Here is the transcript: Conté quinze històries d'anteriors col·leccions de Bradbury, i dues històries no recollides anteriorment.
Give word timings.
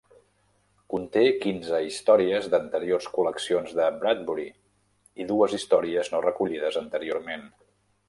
Conté 0.93 1.21
quinze 1.43 1.81
històries 1.89 2.47
d'anteriors 2.55 3.09
col·leccions 3.19 3.77
de 3.83 3.91
Bradbury, 4.01 4.49
i 5.25 5.31
dues 5.37 5.57
històries 5.61 6.15
no 6.17 6.27
recollides 6.31 6.85
anteriorment. 6.87 7.51